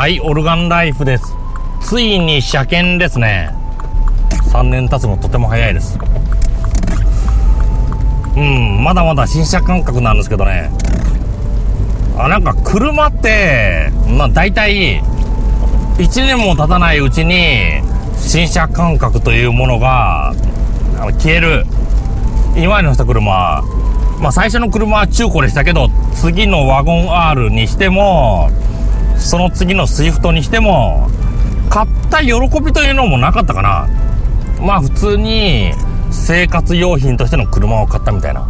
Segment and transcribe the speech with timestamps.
[0.00, 1.36] はい、オルガンライフです。
[1.82, 3.50] ついに車検ですね。
[4.50, 5.98] 3年経つのとても早いです。
[8.34, 10.70] うん、まだまだ新車感覚なんですけどね。
[12.16, 15.02] あ、なんか車って、まあ大体、
[15.98, 17.82] 1年も経たないうちに、
[18.16, 20.32] 新車感覚というものが、
[21.18, 21.66] 消える。
[22.56, 23.62] 今までのした車、
[24.18, 28.48] まあ最初の車は中古でしたけど、次のワゴン R にしても、
[29.20, 31.08] その次のスイフトにしても、
[31.68, 33.88] 買った喜びというのもなかったかな。
[34.60, 35.72] まあ普通に
[36.10, 38.48] 生活用品としての車を買ったみたいな。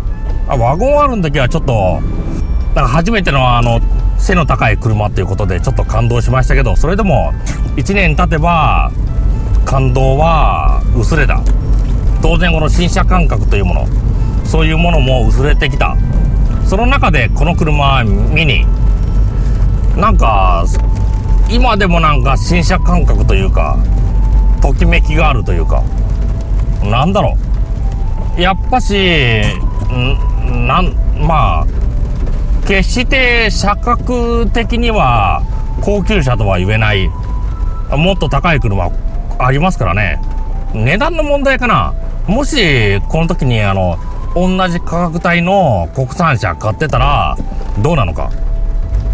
[0.49, 2.01] あワゴン R の時はちょっと、
[2.75, 3.81] なんか初めてのあの、
[4.17, 7.33] 背の高い車っていうことでちょっと感動しましたけど、それでも
[7.77, 8.91] 1年経てば、
[9.65, 11.43] 感動は薄れた。
[12.23, 13.87] 当然この新車感覚というもの、
[14.45, 15.97] そういうものも薄れてきた。
[16.65, 18.67] その中でこの車ミニ、
[19.97, 20.65] なんか、
[21.51, 23.79] 今でもなんか新車感覚というか、
[24.63, 25.83] ときめきがあるというか、
[26.83, 27.37] なんだろ
[28.39, 28.41] う。
[28.41, 28.95] やっぱし、
[29.93, 31.67] んなん、まあ、
[32.67, 35.43] 決して車格的には
[35.81, 37.09] 高級車とは言えない、
[37.91, 38.91] もっと高い車
[39.39, 40.21] ありますからね。
[40.73, 41.95] 値段の問題かな。
[42.27, 43.99] もし、この時にあの、
[44.35, 47.37] 同じ価格帯の国産車買ってたら、
[47.81, 48.31] どうなのか。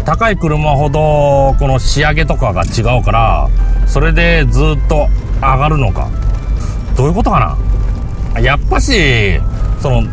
[0.07, 3.49] 高い車ほどこの仕上げとかが違うから
[3.87, 5.09] それでずっと
[5.41, 6.09] 上がるのか。
[6.95, 7.57] どういうことか
[8.33, 8.39] な？
[8.39, 9.37] やっぱし
[9.81, 10.03] その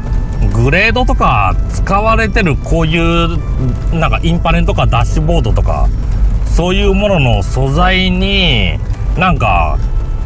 [0.52, 3.38] グレードとか使われてるこういう
[3.96, 5.88] なんかインパネとかダッシュボードとか
[6.44, 8.76] そういうものの素材に
[9.16, 9.78] なんか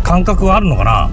[0.02, 1.10] 感覚があるのかな？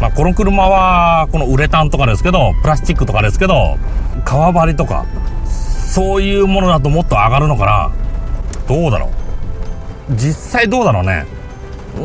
[0.00, 3.76] まあ、この車はこのウレタンとかですけどプラスチックとかですけど
[4.24, 5.04] 革張りとか。
[5.90, 7.92] そういうものだともっと上がるのかな？
[8.68, 9.10] どうだろ
[10.08, 10.14] う？
[10.14, 11.26] 実際どうだろうね？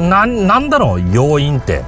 [0.09, 1.13] な、なんだろう？
[1.13, 1.83] 要因って。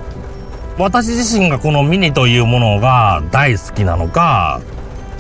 [0.78, 4.62] 私自身がこのミニというものが大好きなのか、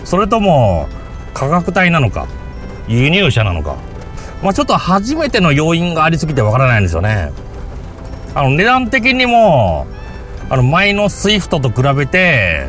[0.05, 0.87] それとも
[1.33, 2.27] 価格帯なのか、
[2.87, 3.75] 輸入車なのか。
[4.43, 7.31] まあちょっと初めての要因がありすぎてわからないんですよね。
[8.35, 9.87] あの値段的にも、
[10.47, 12.67] あの前のスイフトと比べて、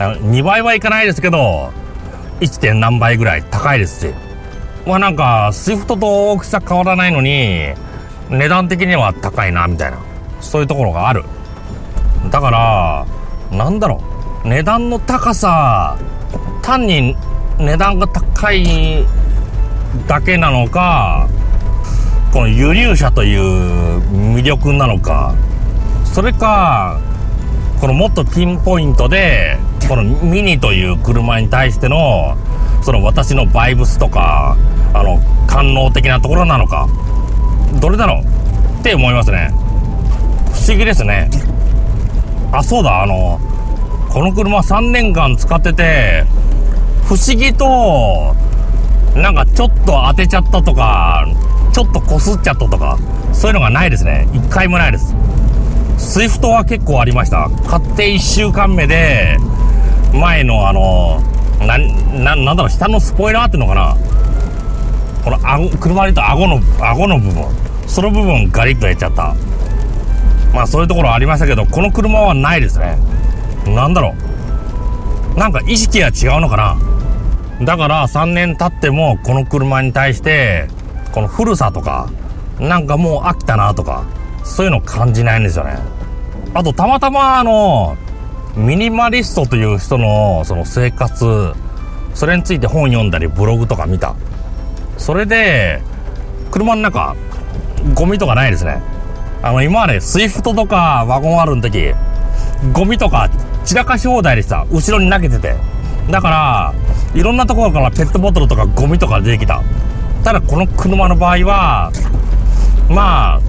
[0.00, 1.72] あの2倍はいかないですけど、
[2.40, 2.60] 1.
[2.60, 4.14] 点何倍ぐらい高いですし。
[4.86, 7.72] まあなんか、スイフトと大きさ変わらないのに、
[8.30, 9.98] 値段的には高いな、みたいな。
[10.40, 11.24] そういうところがある。
[12.30, 13.06] だから、
[13.56, 14.00] なんだろ
[14.44, 14.48] う。
[14.48, 15.96] 値段の高さ、
[16.62, 17.16] 単に
[17.58, 19.06] 値段が高い
[20.06, 21.28] だけなのか、
[22.32, 24.00] この輸入車という
[24.36, 25.34] 魅力なのか、
[26.04, 26.98] それか、
[27.80, 29.56] このもっとピンポイントで、
[29.88, 32.36] このミニという車に対しての、
[32.82, 34.56] その私のバイブスとか、
[34.92, 36.88] あの、官能的なところなのか、
[37.80, 38.80] どれだろう？
[38.80, 39.50] って思いますね。
[40.52, 41.28] 不思議ですね。
[42.52, 43.40] あ、そうだ、あの、
[44.10, 46.24] この車3年間使ってて、
[47.04, 48.34] 不思議と、
[49.14, 51.26] なんかちょっと当てちゃったとか、
[51.72, 52.98] ちょっとこすっちゃったとか、
[53.32, 54.28] そういうのがないですね。
[54.32, 55.14] 一回もないです。
[55.98, 57.50] スイフトは結構ありました。
[57.68, 59.36] 買って1週間目で、
[60.14, 61.20] 前のあの、
[61.66, 63.96] な、な、なんだろう、下のスポイラーっていうのかな？
[65.24, 67.44] このあご、車で言うと顎の、顎の部分。
[67.86, 69.34] その部分ガリッとやっちゃった。
[70.54, 72.96] まあそういうところありましたけど、この車はないですね。
[73.66, 74.14] なんだろ
[75.34, 75.38] う。
[75.38, 76.76] なんか意識が違うのかな？
[77.64, 80.68] だから3年経ってもこの車に対して、
[81.12, 82.08] この古さとか、
[82.60, 84.04] なんかもう飽きたなとか、
[84.44, 85.78] そういうの感じないんですよね。
[86.52, 87.96] あとたまたまあの、
[88.56, 91.52] ミニマリストという人のその生活、
[92.14, 94.14] それについて本読んだりブログとか見た。
[94.96, 95.82] それで、
[96.52, 97.16] 車の中、
[97.94, 98.80] ゴミとかないですね。
[99.42, 101.92] あの、今までスイフトとかワゴン R の時、
[102.72, 103.28] ゴミとか
[103.64, 104.64] 散らかし放題でした。
[104.70, 105.56] 後ろに投げてて。
[106.08, 106.74] だから、
[107.12, 109.62] いろんなところからペットボトルとかゴミとか出てきた。
[110.22, 111.90] ただこの車の場合は、
[112.88, 113.40] ま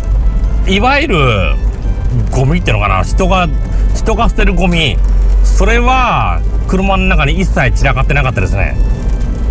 [0.65, 1.55] あ、いわゆる
[2.31, 3.47] ゴミってのかな、人が、
[3.95, 4.97] 人が捨てるゴミ、
[5.43, 8.75] それは車の中に一切散らかってなかったですね。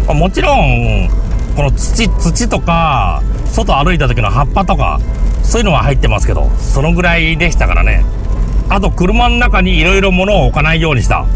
[0.09, 1.09] もちろん、
[1.57, 5.01] この土、土とか、外歩いた時の葉っぱとか、
[5.43, 8.05] そういうのは入ってますけど、そのぐらいでしたからね。
[8.69, 11.27] あと、車の中にいろいろ物を置かないようにした。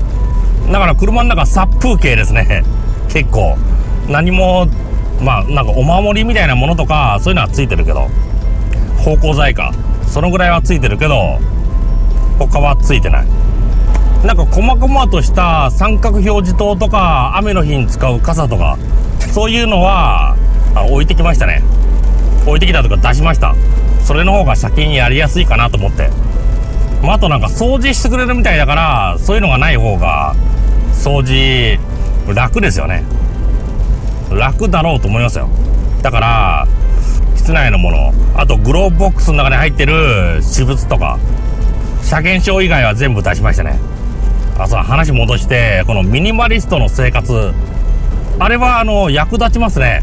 [0.71, 2.65] だから車の中殺風景ですね。
[3.09, 3.57] 結構。
[4.09, 4.67] 何も、
[5.23, 8.09] まあ、なんかお守りみたいなものとか、そういうのはついてるけど、
[8.99, 9.73] 芳香剤か。
[10.08, 11.38] そのぐらいはついてるけど、
[12.38, 13.26] 他はついてない。
[14.25, 18.78] なんか細々とした三角表示灯とか、雨の日に使う傘とか、
[19.32, 20.37] そういうのは、
[20.75, 21.62] あ置いてきましたね。
[22.49, 23.55] 置いてきたとか出しました
[24.05, 26.10] それの方が先にやりやすいかなと思って
[27.02, 30.34] まあ、あとなんか掃除してくれるみたいだからそういうのがない方が
[30.93, 31.78] 掃除
[32.34, 33.05] 楽ですよね
[34.31, 35.49] 楽だろうと思いますよ
[36.02, 36.66] だから
[37.49, 38.12] 室内のもの。
[38.35, 41.19] あとグローブボックスの中に入ってる私物とか。
[42.03, 43.79] 車検証以外は全部出しましたね。
[44.59, 47.55] あそう話戻してこのミニマリストの生活。
[48.39, 50.03] あれはあの役立ちますね。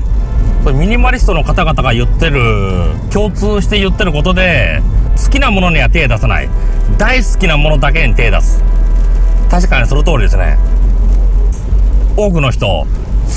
[0.73, 4.81] ミニマリストの方々が言ってる共通して言ってることで
[5.23, 6.49] 好きなものには手出さない。
[6.97, 8.63] 大好きなものだけに手出す。
[9.51, 10.57] 確かにその通りですね。
[12.17, 12.87] 多くの人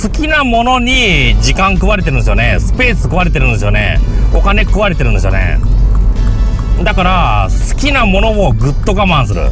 [0.02, 2.58] 好きなものに時間食われてるんですよね。
[2.60, 3.98] スペース食われてるんですよね。
[4.34, 5.58] お金食われてるんですよね。
[6.84, 9.50] だから好きなものをぐっと我慢する。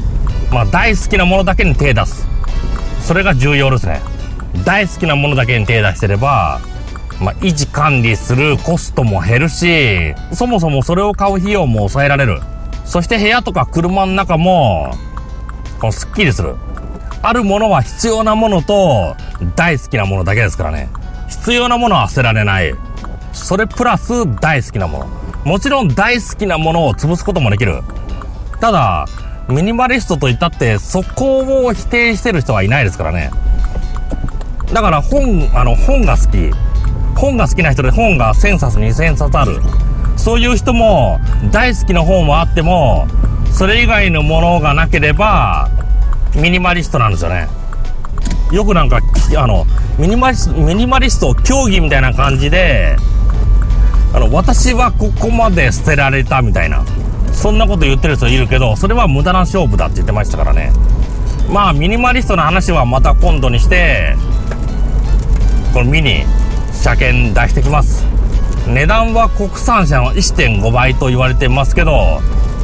[0.50, 2.27] まあ大好きなものだけに手出す。
[3.00, 4.00] それが重要ですね。
[4.65, 6.61] 大好きなものだけに手出してれば
[7.21, 12.41] まあ、維持管理するコストも減るしそもそもそれを買う費用も抑えられる。
[12.85, 14.94] そして部屋とか車の中も
[15.81, 16.56] このすっきりする。
[17.28, 19.17] あるものは必要なものと
[19.56, 20.88] 大好きなものだけですからね。
[21.28, 22.73] 必要なものは捨てられない。
[23.32, 25.06] それプラス大好きなもの。
[25.44, 27.82] もちろん大好きなものを潰すこともできる。
[28.61, 29.06] ただ
[29.49, 33.32] ミニマリストといったってそこを否定してる人はいないですからね。
[34.73, 36.52] だから本あの本が好き。
[37.17, 39.61] 本が好きな人で本が1000冊2000冊ある。
[40.17, 41.19] そういう人も
[41.50, 43.08] 大好きな本はあっても
[43.52, 45.69] それ以外のものがなければ
[46.37, 47.49] ミニマリストなんですよね。
[48.53, 49.00] よくなんか
[49.37, 49.67] あの
[49.99, 52.97] ミニマリストミニマリスト競技みたいな感じで
[54.15, 56.85] あの私はここまで捨てられたみたいな
[57.33, 60.73] そんなこと言ってる人いるけどそれは無駄な勝負だって言ってましたからね。
[61.50, 64.15] まあミニマリストの話はまた今度にして
[65.73, 66.25] このミニ
[66.73, 68.05] 車検出してきます。
[68.69, 72.21] 値段は国産車の1.5倍と言われてますけど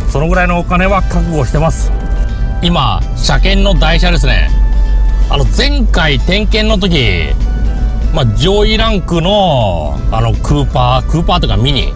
[0.09, 1.91] そのぐらいのお金は覚悟してます。
[2.63, 4.49] 今車検の台車ですね。
[5.29, 7.31] あの前回点検の時
[8.15, 11.93] まあ上位ランクのあのクーパークーパーとかミニ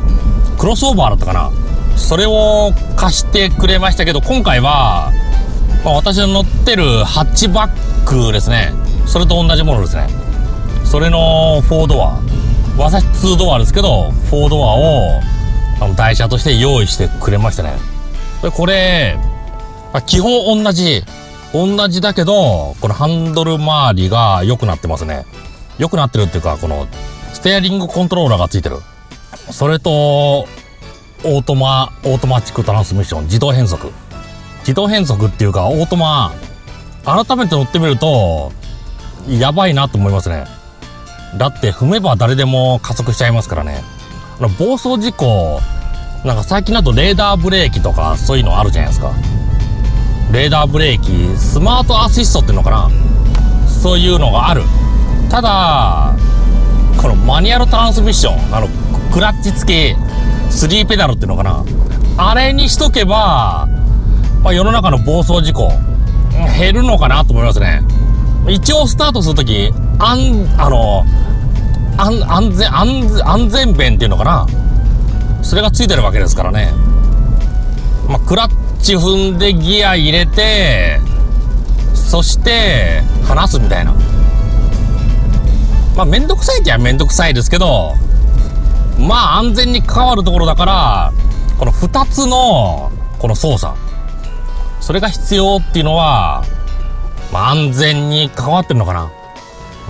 [0.58, 1.50] クロスオーバーだったかな。
[1.96, 5.12] それを貸してくれましたけど今回は、
[5.84, 8.72] まあ、私の乗ってるハッチバックですね。
[9.06, 10.08] それと同じものですね。
[10.84, 12.18] それの4ドア
[12.76, 15.20] 私2ドアですけど4ドアを
[15.80, 17.72] あの台車として用意してくれましたね。
[18.42, 19.16] でこれ
[19.96, 21.02] ま基本同じ。
[21.52, 25.24] 同じだけどこのハンドル周りが良くなってますね。
[25.78, 26.86] 良くなってるっていうかこの
[27.32, 28.76] ステアリングコントローラーがついてる。
[29.50, 33.90] それとオートマオートマチックトランスミッション自動変速。
[34.60, 36.34] 自動変速っていうかオートマ
[37.04, 38.52] 改めて乗ってみると
[39.28, 40.44] やばいなと思いますね。
[41.38, 43.82] だって踏めば誰でも加速しちゃいますからね。
[44.58, 45.60] 暴走事故、
[46.24, 49.14] なんか最近だとレーダーブレーキとかそういうのあるじゃないですか。
[50.36, 52.90] レーダーブレーキ、スマートアシストっていうのかな？
[53.70, 54.64] そういうのがある。
[55.30, 56.14] ただ、
[57.00, 58.68] このマニュアルトランスミッション、あの、
[59.14, 59.96] クラッチ付き、
[60.50, 61.64] 3ペダルっていうのかな？
[62.18, 63.66] あれにしとけば、
[64.42, 65.70] まあ、世の中の暴走事故、
[66.58, 67.80] 減るのかなと思いますね。
[68.46, 71.06] 一応スタートするとき、あん、あの、
[71.96, 74.46] 安安全安安全弁っていうのかな？
[75.42, 76.74] それがついてるわけですからね
[78.06, 81.00] まあクラッチ踏んでギア入れて
[81.94, 83.94] そして離すみたいな
[85.96, 87.94] まあめんどくさいっちゃめんどくさいですけど
[88.98, 91.12] まあ安全に関わるところだから
[91.58, 93.76] この2つのこの操作
[94.80, 96.44] それが必要っていうのは、
[97.32, 99.10] まあ、安全に関わってるのかな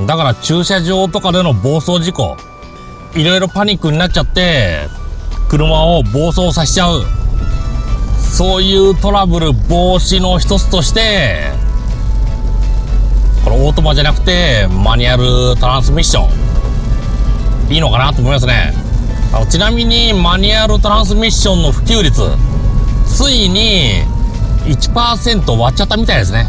[0.07, 2.37] だから駐車場とかでの暴走事故、
[3.15, 4.89] いろいろパニックになっちゃって、
[5.49, 7.03] 車を暴走させちゃう。
[8.37, 11.53] そういうトラブル防止の一つとして、
[13.43, 16.29] このオートマじゃなくて、マニュアルトランスミッショ
[17.71, 18.75] ン、いいのかなと思いますね。
[19.33, 22.21] あのちなみに、マニュアルトランスミッションの普及率、
[23.07, 24.03] ついに
[24.67, 26.47] 1%割っちゃったみたいですね。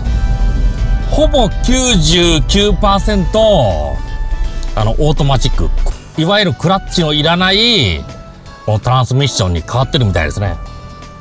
[1.10, 3.96] ほぼ99%、
[4.76, 5.70] あの、オートマチック。
[6.22, 8.04] いわゆるクラッチのいらない、
[8.66, 10.67] このトランスミッションに変わってるみたいですね。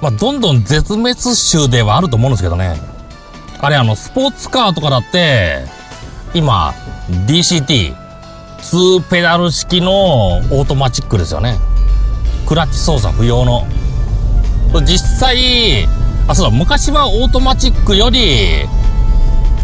[0.07, 1.17] まあ、どんどん絶滅
[1.51, 2.77] 種ではあると思うんですけどね。
[3.59, 5.65] あれ、あの、スポーツカーとかだって、
[6.33, 6.75] 今、
[7.27, 7.93] DCT、
[8.61, 11.59] 2ペダル式のオートマチックですよね。
[12.47, 13.67] クラッチ操作不要の。
[14.85, 15.89] 実際、
[16.29, 18.65] あ、そうだ、昔はオートマチックより、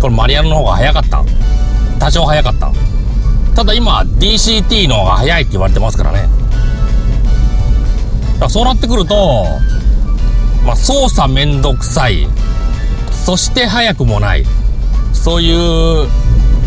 [0.01, 1.25] これマニュアルの方が早かった。
[2.01, 2.73] 多少早かった。
[3.55, 6.29] ただ今、DCT の方が早いって言われてますからね。
[8.43, 9.47] らそうなってくると、
[10.65, 12.27] まあ、操作めんどくさい。
[13.25, 14.45] そして速くもない。
[15.13, 16.09] そういう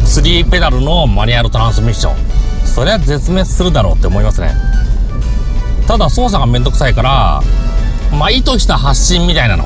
[0.06, 2.16] 3ペダルのマニュアルトランスミッション。
[2.66, 4.52] それは絶滅するだろうって思いますね。
[5.88, 7.42] ただ操作がめんどくさいから、
[8.18, 9.66] まあ、意図した発信みたいなの。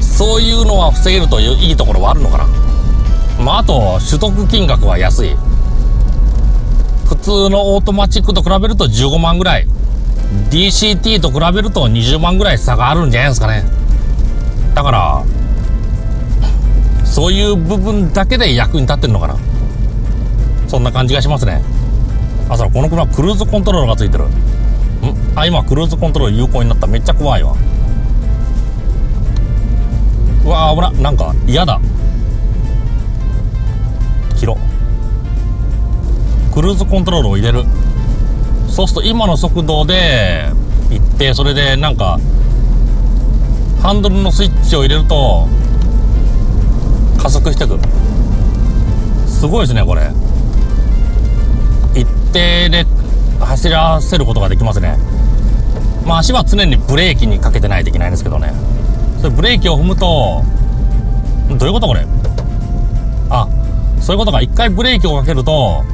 [0.00, 2.46] そういうのは防げるといういいところはあるのかな。
[3.42, 5.36] まあ、あと、取得金額は安い。
[7.08, 9.66] 普通のオートマチックと比べると15万ぐらい。
[10.50, 13.64] DCT と比べると20万ぐらい差があるんじゃないですかね。
[14.74, 15.24] だから、
[17.04, 19.36] そういう部分だけで役に立ってるのかな。
[20.66, 21.62] そんな感じがしますね。
[22.48, 24.24] あ、そうこの車クルーズコントロールがついてる。
[24.24, 24.28] ん？
[25.36, 26.86] あ、今クルーズコントロール有効になった。
[26.86, 27.54] めっちゃ怖いわ。
[30.44, 30.90] うわ危な。
[31.02, 31.80] なんか嫌だ。
[34.36, 34.58] 切ろ。
[36.52, 37.64] クルーズコントロールを入れる。
[38.68, 40.48] そうすると今の速度で
[40.90, 42.18] 行って、それでなんか、
[43.82, 45.48] ハンドルのスイッチを入れると、
[47.18, 47.78] 加速してく。
[49.26, 50.10] すごいですね、これ。
[51.94, 52.86] 一定で
[53.40, 54.98] 走らせることができますね。
[56.04, 58.52] まあ足は常にブレーキにかけてないといけないんですけどね。
[59.18, 60.42] それブレーキを踏むと、
[61.50, 62.06] どういうことこれ？
[63.30, 63.48] あ、
[64.00, 64.40] そういうことか。
[64.40, 65.84] 一回ブレーキをかけると、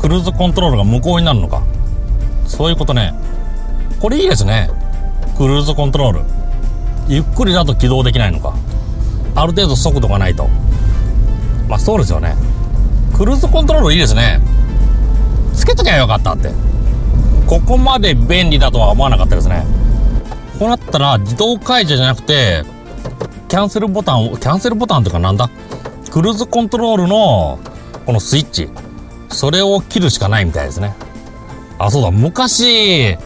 [0.00, 1.62] クルーズコントロールが無効になるのか。
[2.46, 3.14] そういうことね。
[4.00, 4.70] これいいですね。
[5.36, 6.20] クルーズコントロール。
[7.08, 8.54] ゆっくりだと起動できないのか。
[9.34, 10.48] ある程度速度がないと。
[11.68, 12.34] まあそうですよね。
[13.16, 14.40] クルーズコントロールいいですね。
[15.54, 16.50] つけときゃよかったって。
[17.46, 19.64] ここまで便利だとは思わなかったですね。
[20.58, 22.64] こうなったら自動解除じゃなくて、
[23.48, 25.48] キャンセルボタンを、キャンセルボタンというかなんだ？
[26.10, 27.58] クルーズコントロールの
[28.04, 28.68] このスイッチ。
[29.28, 30.94] それを切るしかないみたいですね。
[31.78, 33.16] あ、そうだ、昔、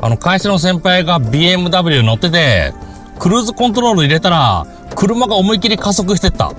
[0.00, 2.72] あの、会社の先輩が BMW 乗ってて、
[3.18, 6.52] クルーズコントロール入れたら、車が思いっきり加速してった。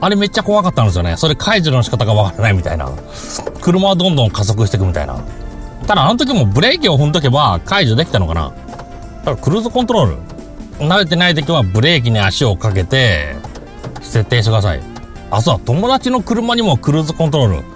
[0.00, 1.16] あれめっちゃ怖かったんですよね。
[1.16, 2.90] それ解除の仕方がわからないみたいな。
[3.60, 5.20] 車はどんどん加速していくみたいな。
[5.86, 8.52] ただあの時もブレーキを踏んとけば解除できたのかな。
[9.18, 10.16] だからクルーズコントロール。
[10.88, 13.36] 慣れてない時はブレーキに足をかけて、
[14.00, 14.80] 設定してください。
[15.30, 17.71] あ、そうだ、友達の車にもクルーズコントロール。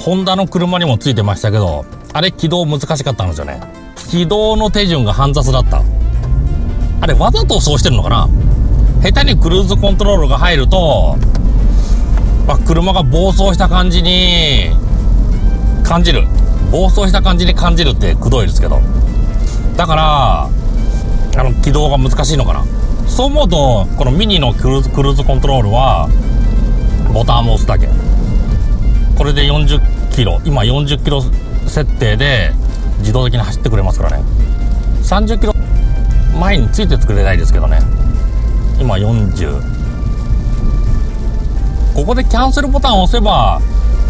[0.00, 3.60] ホンダの車にもついてましたけど、あれ起動難しかったんですよね。
[4.08, 5.82] 起動の手順が煩雑だった。
[7.02, 8.28] あれわざとそうしてるのかな
[9.02, 11.16] 下手にクルーズコントロールが入ると、
[12.46, 14.70] まあ、車が暴走した感じに
[15.84, 16.26] 感じる。
[16.72, 18.80] 暴走した感じに感じるってくどいですけど。
[19.76, 20.50] だから、あ
[21.42, 22.64] の、起動が難しいのかな。
[23.06, 26.08] そう思うと、このミニのクルクルーズコントロールは、
[27.12, 27.86] ボタンを押すだけ。
[29.20, 31.20] これで40キロ、今40キロ
[31.66, 32.54] 設定で
[33.00, 34.24] 自動的に走ってくれますからね。
[35.02, 35.52] 30キロ
[36.40, 37.80] 前について作れないですけどね。
[38.80, 39.60] 今40。
[41.94, 43.60] ここでキャンセルボタンを押せば、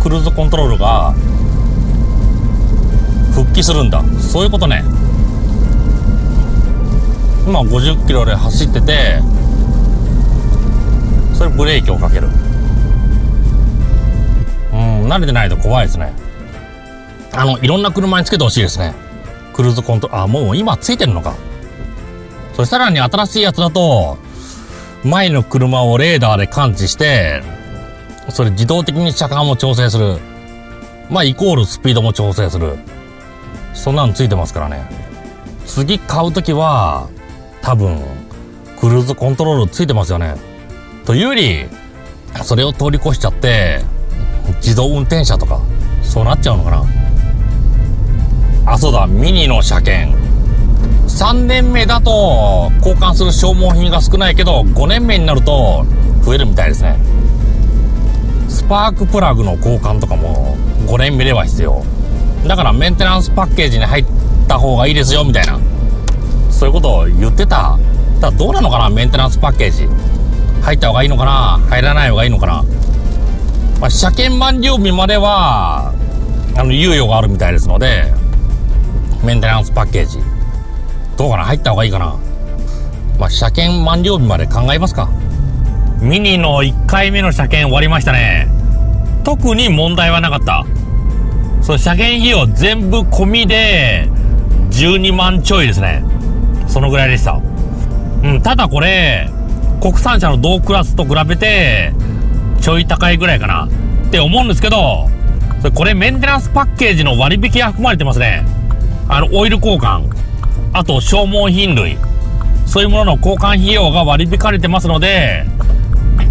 [0.00, 1.12] クルーズコントロールが
[3.34, 4.04] 復帰するんだ。
[4.20, 4.84] そういうことね。
[7.48, 9.20] 今50キロで走ってて、
[11.34, 12.28] それブレーキをかける。
[15.10, 16.12] 慣れてないと怖いですね。
[17.32, 18.94] あの、いろんな車につけてほしいですね。
[19.52, 21.34] クルーズコントロール、あ、もう今ついてるのか。
[22.54, 24.18] そしたらに新しいやつだと、
[25.02, 27.42] 前の車をレーダーで感知して、
[28.28, 30.18] それ自動的に車間も調整する。
[31.08, 32.76] まあ、イコールスピードも調整する。
[33.74, 34.84] そんなのついてますからね。
[35.66, 37.08] 次買うときは、
[37.62, 38.00] 多分、
[38.78, 40.36] クルーズコントロールついてますよね。
[41.04, 41.66] というより、
[42.44, 43.82] それを通り越しちゃって、
[44.60, 45.60] 自動運転車とか、
[46.02, 46.84] そうなっちゃうのかな？
[48.66, 50.16] あ、そうだ、ミニの車検。
[51.08, 55.84] 3年目だと交換する消耗品が少ないけど、5年目になると
[56.22, 56.96] 増えるみたいですね。
[58.48, 61.82] スパークプラグの交換とかも5年目では必要。
[62.46, 64.04] だからメンテナンスパッケージに入っ
[64.46, 65.58] た方がいいですよ、みたいな。
[66.50, 67.78] そういうことを言ってた。
[68.20, 69.88] だどうなのかな、メンテナンスパッケージ。
[70.62, 72.64] 入った方がいいのかな入らない方がいいのかな
[73.80, 75.94] まあ、車検満了日までは、
[76.54, 78.12] あの、猶予があるみたいですので、
[79.25, 80.18] メンテナンスパッケージ。
[81.16, 81.44] どうかな？
[81.44, 82.18] 入った方がいいかな？
[83.18, 85.10] まあ、車検満了日まで考えますか
[86.00, 88.49] ミニの1回目の車検終わりましたね。
[89.25, 90.66] 特に問題はなかった。
[91.62, 94.08] その車検費用全部込みで、
[94.70, 96.02] 12万ちょいですね。
[96.68, 97.40] そのぐらいでした。
[98.22, 99.30] うん、ただこれ、
[99.80, 101.92] 国産車の同クラスと比べて、
[102.60, 103.68] ちょい高いぐらいかな
[104.08, 105.08] って思うんですけど、
[105.74, 108.44] これメンテナンスパッケージの割引が含まれてますね。
[109.08, 110.08] あの、オイル交換。
[110.72, 111.98] あと消耗品類、
[112.66, 115.44] そういうものの交換費用が割り引かれてますので、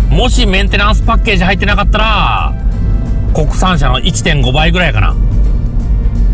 [0.09, 2.53] もしメンテナンスパッケージ入ってなかったら、
[3.33, 5.15] 国産車の1.5倍ぐらいかな。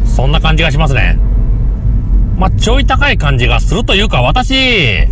[0.06, 1.18] そんな感じがしますね。
[2.38, 5.08] まあ、ちょい高い感じがするというか、私、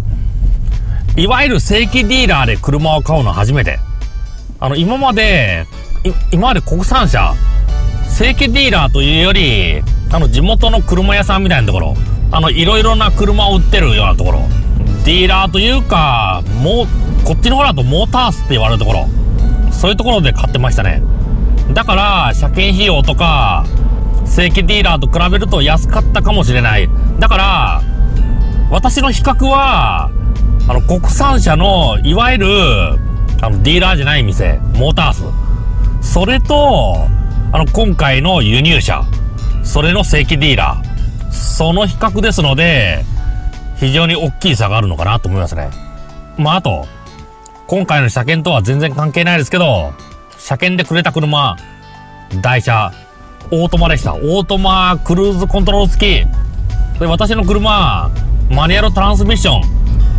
[1.16, 3.80] いわゆる正規ディーラーで車を買うの初めて。
[4.64, 5.68] あの、今まで、
[6.32, 7.34] 今まで国産車、
[8.08, 11.96] 正規ディーラーというより、あの、地元の車屋さんみたいなところ、
[12.32, 14.40] あの、いろいろな車を売ってるようなところ、
[15.04, 19.10] ディーラーというか、もう、こっちの方だとモータースって言われるところ、
[19.74, 21.04] そういうところで買ってましたね。
[21.74, 23.66] だから、車検費用とか、
[24.26, 26.90] 正規ディーラーと比べると安かったかもしれない。
[27.20, 27.82] だから、
[28.72, 30.10] 私の比較は、
[30.70, 33.13] あの、国産車の、いわゆる、
[33.44, 35.24] あの、ディーラーじゃない店、モータース。
[36.14, 36.96] それと、
[37.52, 39.04] あの、今回の輸入車。
[39.64, 41.32] それの正規ディーラー。
[41.32, 43.04] その比較ですので、
[43.76, 45.72] 非常に大きい差があるのかなと思いますね。
[46.38, 46.88] まあ、あと、
[47.68, 49.94] 今回の車検とは全然関係ないですけど、
[50.38, 51.58] 車検でくれた車、
[52.42, 52.94] 台車、
[53.52, 54.16] オートマでした。
[54.16, 56.26] オートマクルーズコントロール付
[56.96, 57.00] き。
[57.00, 58.10] で、私の車、
[58.50, 59.58] マニュアルトランスミッショ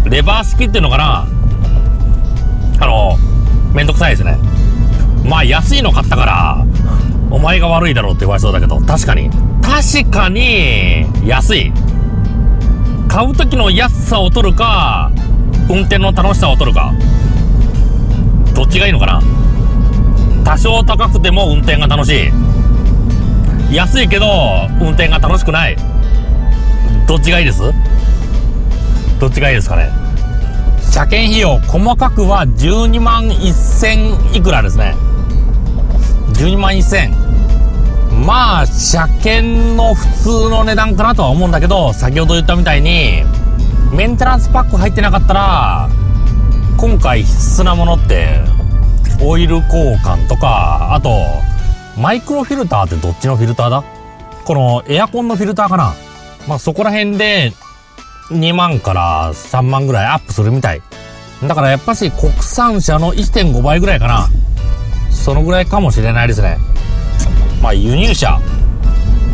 [0.07, 1.44] ン、レバー式っていうのかな
[2.85, 3.17] あの、
[3.73, 4.39] めんどくさいですね。
[5.25, 6.67] まあ安いの買ったから、
[7.31, 9.31] お前が悪いだろうって言われそうだけど、確かに。
[9.63, 11.73] 確かに、安い。
[13.09, 15.11] 買う時の安さを取るか、
[15.71, 16.93] 運転の楽しさを取るか。
[18.55, 19.23] どっちがいいのかな
[20.45, 22.31] 多少高くても運転が楽し
[23.71, 23.75] い。
[23.75, 24.27] 安いけど、
[24.79, 25.77] 運転が楽しくない。
[27.07, 27.63] どっちがいいです？
[29.19, 30.04] どっちがいいですかね
[30.91, 34.95] 車検費用、細かくは12万1000いくらですね。
[36.35, 37.25] 12万1000。
[38.25, 43.25] まあ、車検の普通の値段かなとは思うんだけど、先ほど言ったみたいに、
[43.93, 45.89] メンテナンスパック入ってなかったら、
[46.79, 48.41] 今回必須なものって、
[49.21, 51.11] オイル交換とか、あと、
[52.01, 53.85] マイクロフィルターってどっちのフィルターだ？
[54.45, 55.95] このエアコンのフィルターかな？
[56.49, 57.53] まあそこら辺で
[58.31, 60.83] 2万から3万ぐらいアップするみたい。
[61.47, 64.29] だからやっぱし国産車の1.5倍ぐらいかな。
[65.11, 66.59] そのぐらいかもしれないですね。
[67.63, 68.41] まあ輸入車、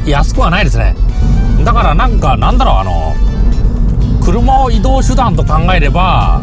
[0.07, 0.95] 安くはないですね。
[1.65, 3.15] だからなんかなんだろうあの、
[4.25, 6.41] 車を移動手段と考えれば、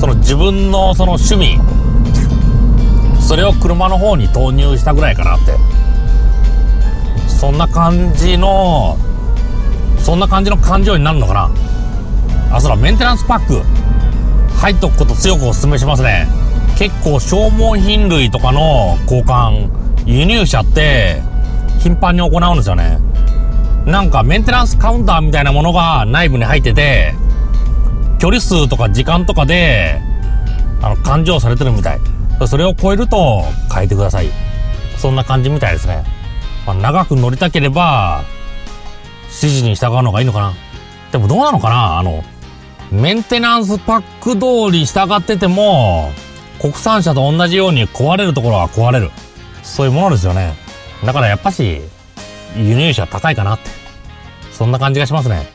[0.00, 1.58] その自分のその趣味、
[3.20, 5.56] それを車の方に投入したぐらいかなって。
[7.28, 8.96] そんな感じの、
[10.02, 11.50] そんな感じの感情になるのかな？
[12.56, 13.62] あ、そら、メンテナンスパック、
[14.58, 16.26] 入っとくこと強くお勧めしますね。
[16.76, 19.70] 結構消耗品類とかの交換、
[20.04, 21.22] 輸入車って
[21.78, 22.98] 頻繁に行うんですよね。
[23.86, 27.14] なんかメンテナンスカウンターみたいなものが内部に入ってて、
[28.18, 30.00] 距離数とか時間とかで、
[30.82, 32.00] あの、勘定されてるみたい。
[32.46, 34.28] それを超えると変えてください。
[34.98, 36.04] そんな感じみたいですね。
[36.66, 38.22] まあ、長く乗りたければ、
[39.34, 40.52] 指示に従うのがいいのかな？
[41.10, 41.98] でもどうなのかな？
[41.98, 42.22] あの、
[42.90, 46.12] メンテナンスパック通り従ってても、
[46.60, 49.10] 国産車と同じように壊れるところは壊れる。
[49.62, 50.54] そういうものですよね。
[51.04, 51.80] だからやっぱし、
[52.56, 53.70] 輸入車高いかなって。
[54.52, 55.46] そんな感じがしますね。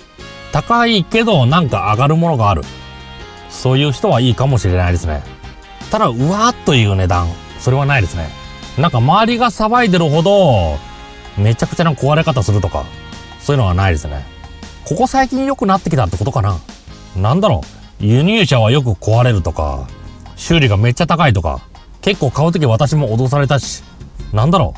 [0.52, 2.64] 高いけどなんか上がるものがある。
[3.50, 5.22] そういう人はいいかもしれないですね。
[5.92, 7.28] ただ、うわーっという値段、
[7.60, 8.30] それはないですね。
[8.78, 10.78] なんか周りが騒いでるほど、
[11.38, 12.86] めちゃくちゃな壊れ方するとか、
[13.48, 14.26] そういうのはないですね。
[14.84, 16.60] ここ最近良くなってきたってことかな。
[17.16, 17.62] なんだろ
[18.02, 18.06] う。
[18.06, 19.88] 輸入車はよく壊れるとか、
[20.36, 21.62] 修理がめっちゃ高いとか、
[22.02, 23.84] 結構買うとき私も脅されたし、
[24.34, 24.74] なんだろ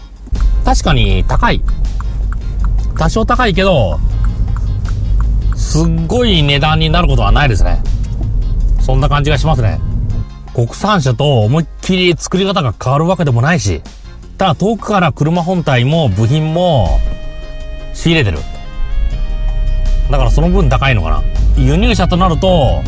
[0.61, 0.65] う。
[0.65, 1.63] 確かに高い。
[2.95, 3.99] 多少高いけど、
[5.55, 7.81] すっごい値段になることはないですね。
[8.81, 9.81] そんな感じがしますね。
[10.53, 13.81] 国産車と思いっきり作り方が変わるわけでもないし、
[14.37, 16.99] ただ遠くから車本体も部品も
[17.95, 18.37] 仕入れてる。
[20.09, 21.23] だからその分高いのかな。
[21.57, 22.83] 輸入車となると、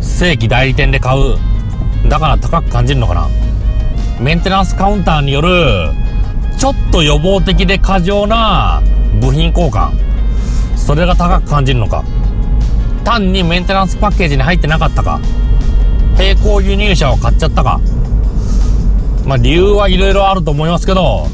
[0.00, 1.36] 正規代理店で買う。
[2.08, 3.28] だから高く感じるのかな。
[4.20, 5.92] メンテナンスカウンターによる、
[6.58, 8.82] ちょっと予防的で過剰な
[9.20, 9.92] 部品交換。
[10.76, 12.04] それが高く感じるのか。
[13.04, 15.20] 単にメンテナンスパッケージに入ってなかったか。
[16.16, 17.80] 並行輸入車を買っちゃったか。
[19.24, 21.28] まあ理由はいろいろあると思いますけど、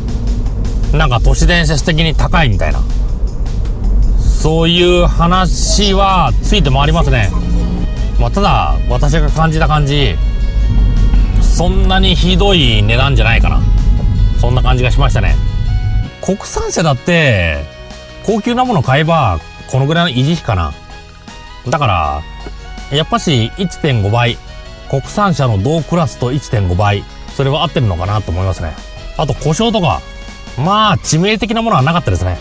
[0.93, 2.81] なんか都市伝説的に高いみたいな。
[4.41, 7.29] そういう話はついて回りますね。
[8.19, 10.17] まあただ、私が感じた感じ、
[11.43, 13.61] そんなにひどい値段じゃないかな。
[14.41, 15.37] そんな感じがしましたね。
[16.23, 17.67] 国産車だって、
[18.25, 20.73] 高級なもの買えば、このぐらいの維持費かな。
[21.69, 22.23] だから、
[22.97, 24.39] やっぱし1.5倍。
[24.89, 27.05] 国産車の同クラスと1.5倍。
[27.37, 28.73] それは合ってるのかなと思いますね。
[29.19, 30.01] あと故障とか、
[30.57, 32.39] まあ致命的なものはなかったですね。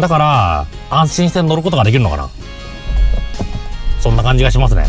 [0.00, 2.28] だから、安心して乗ることができるのかな。
[4.00, 4.86] そんな感じがしますね。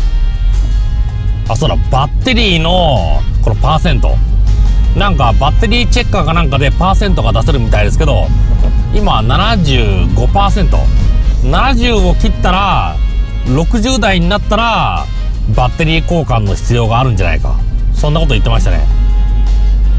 [1.48, 4.16] あ、そうだ、バッテリーの、このパーセント。
[4.96, 8.26] なんかバッテリーチェッカーかなんかでパーセントが出せるみたいですけど、
[8.94, 10.78] 今75%。
[11.44, 12.96] 70を切ったら、
[13.46, 15.06] 60代になったら、
[15.54, 17.56] バッテリー交換の必要があるんじゃないか。
[17.94, 18.80] そんなこと言ってましたね。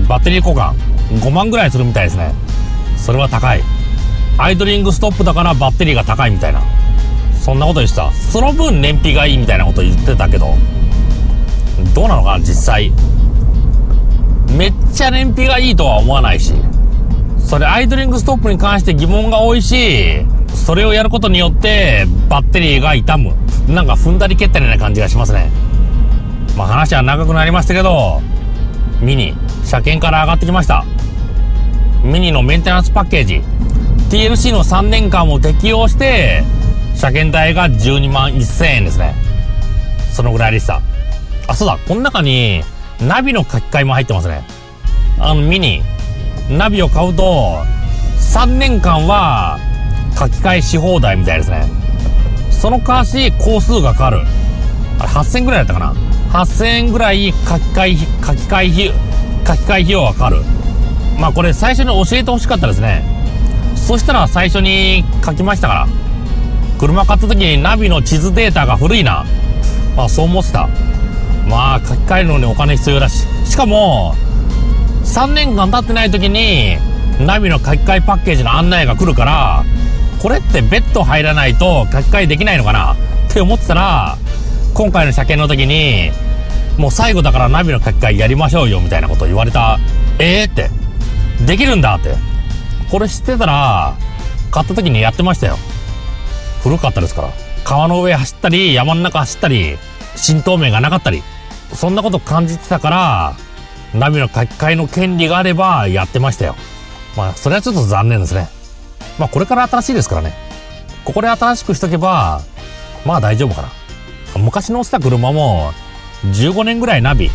[0.08, 0.74] バッテリー交換、
[1.22, 2.32] 5万ぐらいするみたいですね。
[2.98, 3.63] それは高い。
[4.41, 6.62] アイドリングストップだからバッテリーが高いみたいな。
[7.41, 8.10] そんなこと言ってた。
[8.13, 10.56] その分燃費がいいみたいなこと言ってたけど、
[11.93, 12.38] どうなのか？
[12.38, 12.93] な、実際。
[14.58, 16.54] めっちゃ燃費がいいとは思わないし。
[17.38, 20.25] それアイドリングストップに関して疑問が多いし、
[20.56, 23.36] それをやることによってバッテリーが傷む。
[23.67, 25.49] なんか踏んだり蹴ったりな感じがしますね。
[26.56, 28.21] まあ話は長くなりましたけど、
[29.02, 29.34] ミニ、
[29.65, 30.86] 車検から上がってきました。
[32.04, 33.41] ミニのメンテナンスパッケージ。
[34.10, 36.43] TLC の3年間を適用して、
[36.95, 39.13] 車検代が12万1000円ですね。
[40.12, 40.82] そのぐらいでした。
[41.48, 42.63] あ、そうだ、この中に、
[43.00, 44.41] ナビの書き換えも入ってますね。
[45.19, 45.84] あの、ミニ、
[46.50, 47.60] ナビを買うと、
[48.17, 49.60] 3年間は、
[50.17, 51.67] 書き換えし放題みたいですね。
[52.50, 54.22] その代わし、工数がかかる。
[54.98, 55.93] あれ、8000円ぐらいだったかな。
[56.32, 58.74] 8000円ぐらい書き換え、書き換え費、
[59.45, 60.41] 書き換え費用がかかる。
[61.19, 63.18] まあこれ最初に教えてほしかったですね。
[63.89, 65.88] そしたら最初に書きましたから。
[66.78, 69.25] 車買った時にナビの地図データが古いな。
[69.97, 70.69] まあそう思ってた。
[71.47, 73.25] まあ書き換えるのにお金必要だし。
[73.49, 74.13] しかも、
[75.06, 76.78] 3年間経ってない時に、
[77.19, 79.65] ナビの書き換えパッケージの案内が来るから、
[80.21, 82.97] これって別途入らないと書き換えできないのかなっ
[83.34, 84.19] て思ってたら、
[84.75, 86.12] 今回の車検の時に、
[86.78, 89.80] もう最後だからナビの書き換えやりましょうよみたいなことを言われた。
[90.19, 90.69] ええー、って。
[91.43, 92.28] できるんだって。
[92.89, 93.95] これ知ってたら、
[94.52, 95.58] 買った時にやってましたよ。
[96.63, 97.30] 古かったですから。
[97.63, 99.78] 川の上走ったり、山の中走ったり、
[100.15, 101.23] 新透明がなかったり。
[101.73, 103.36] そんなこと感じてたから、
[103.93, 106.56] ナビの書き換えの権利があればやってましたよ。
[107.15, 108.49] まあ、それはちょっと残念ですね。
[109.19, 110.34] まあ、これから新しいですからね。
[111.06, 112.41] ここで新しくしとけば、
[113.06, 113.69] まあ大丈夫かな。
[114.38, 115.73] 昔乗ってた車も、
[116.25, 117.32] 15年ぐらいナビ、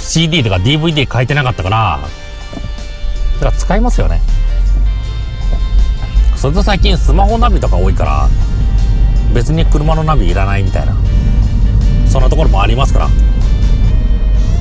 [0.00, 2.00] CD とか DVD 書いてなかったから、
[3.34, 4.20] だから使いますよね。
[6.46, 8.28] それと最近スマホナビとか多いから、
[9.34, 10.94] 別に車のナビいらないみたいな。
[12.06, 13.08] そんなところもありますから。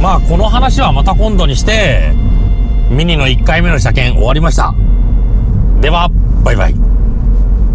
[0.02, 2.12] まあ、この話はまた今度にして、
[2.90, 4.74] ミニの1回目の車検終わりました。
[5.80, 6.10] では、
[6.44, 6.95] バイバイ。